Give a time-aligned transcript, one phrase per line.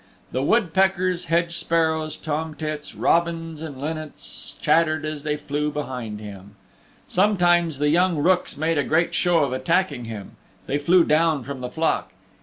[0.31, 6.55] The woodpeckers, hedge sparrows, tom tits, robins and linnets chattered as they flew behind him.
[7.07, 10.37] Sometimes the young rooks made a great show of attacking him.
[10.65, 12.13] They flew down from the flock.